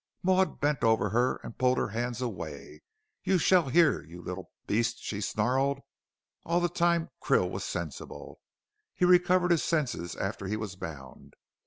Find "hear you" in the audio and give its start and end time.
3.69-4.19